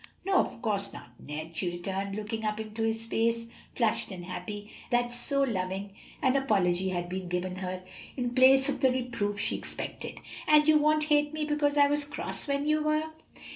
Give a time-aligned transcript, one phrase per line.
[0.25, 4.71] "No, of course not, Ned," she returned, looking up into his face flushed and happy,
[4.89, 5.91] that so loving
[6.23, 7.83] an apology had been given her
[8.17, 12.03] in place of the reproof she expected; "and you won't hate me because I was
[12.05, 13.11] cross when you were?"